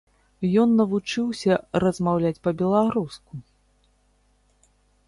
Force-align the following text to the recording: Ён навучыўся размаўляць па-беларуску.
Ён 0.61 0.69
навучыўся 0.79 1.53
размаўляць 1.83 2.35
па-беларуску. 2.49 3.33